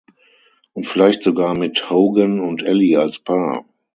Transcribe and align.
Und 0.73 0.87
vielleicht 0.87 1.21
sogar 1.21 1.53
mit 1.53 1.91
Hogan 1.91 2.39
und 2.39 2.63
Elly 2.63 2.95
als 2.95 3.19
Paar. 3.19 3.65